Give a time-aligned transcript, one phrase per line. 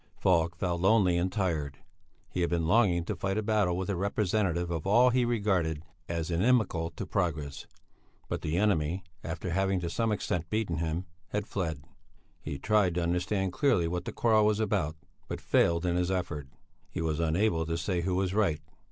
[0.17, 1.77] Falk felt lonely and tired.
[2.27, 5.83] He had been longing to fight a battle with a representative of all he regarded
[6.09, 7.67] as inimical to progress;
[8.27, 11.83] but the enemy, after having to some extent beaten him, had fled.
[12.41, 14.95] He tried to understand clearly what the quarrel was about,
[15.27, 16.47] but failed in his effort;
[16.89, 18.59] he was unable to say who was right.